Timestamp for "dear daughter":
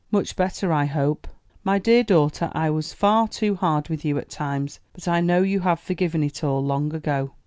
1.77-2.51